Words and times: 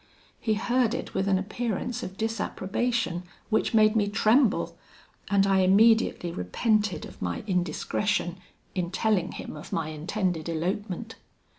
He 0.39 0.55
heard 0.55 0.95
it 0.95 1.13
with 1.13 1.27
an 1.27 1.37
appearance 1.37 2.01
of 2.01 2.17
disapprobation, 2.17 3.21
which 3.51 3.75
made 3.75 3.95
me 3.95 4.07
tremble; 4.07 4.75
and 5.29 5.45
I 5.45 5.59
immediately 5.59 6.31
repented 6.31 7.05
of 7.05 7.21
my 7.21 7.43
indiscretion, 7.45 8.37
in 8.73 8.89
telling 8.89 9.33
him 9.33 9.55
of 9.55 9.71
my 9.71 9.89
intended 9.89 10.49
elopement. 10.49 11.17